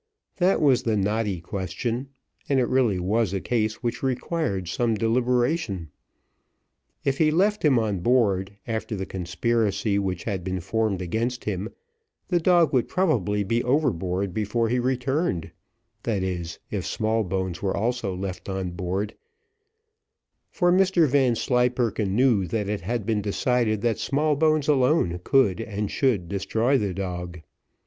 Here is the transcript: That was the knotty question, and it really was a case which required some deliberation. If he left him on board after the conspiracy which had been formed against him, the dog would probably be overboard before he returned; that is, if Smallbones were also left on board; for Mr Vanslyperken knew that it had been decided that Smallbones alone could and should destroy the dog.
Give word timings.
That 0.37 0.59
was 0.63 0.81
the 0.81 0.97
knotty 0.97 1.41
question, 1.41 2.09
and 2.49 2.59
it 2.59 2.65
really 2.65 2.97
was 2.97 3.33
a 3.35 3.39
case 3.39 3.83
which 3.83 4.01
required 4.01 4.67
some 4.67 4.95
deliberation. 4.95 5.91
If 7.05 7.19
he 7.19 7.29
left 7.29 7.63
him 7.63 7.77
on 7.77 7.99
board 7.99 8.57
after 8.65 8.95
the 8.95 9.05
conspiracy 9.05 9.99
which 9.99 10.23
had 10.23 10.43
been 10.43 10.59
formed 10.59 11.03
against 11.03 11.43
him, 11.43 11.69
the 12.29 12.39
dog 12.39 12.73
would 12.73 12.87
probably 12.87 13.43
be 13.43 13.63
overboard 13.63 14.33
before 14.33 14.69
he 14.69 14.79
returned; 14.79 15.51
that 16.01 16.23
is, 16.23 16.57
if 16.71 16.83
Smallbones 16.83 17.61
were 17.61 17.77
also 17.77 18.15
left 18.15 18.49
on 18.49 18.71
board; 18.71 19.13
for 20.49 20.71
Mr 20.71 21.07
Vanslyperken 21.07 22.15
knew 22.15 22.47
that 22.47 22.67
it 22.67 22.81
had 22.81 23.05
been 23.05 23.21
decided 23.21 23.81
that 23.81 23.99
Smallbones 23.99 24.67
alone 24.67 25.19
could 25.23 25.59
and 25.61 25.91
should 25.91 26.27
destroy 26.27 26.75
the 26.75 26.91
dog. 26.95 27.41